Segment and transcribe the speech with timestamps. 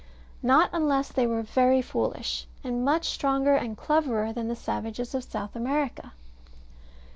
[0.41, 2.47] Not unless they were very foolish.
[2.63, 6.13] And much stronger and cleverer than the savages of South America.